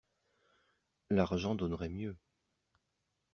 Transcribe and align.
L'argent 1.11 1.53
donnerait 1.53 1.87
mieux. 1.89 2.17